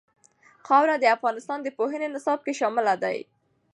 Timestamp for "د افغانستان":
0.99-1.59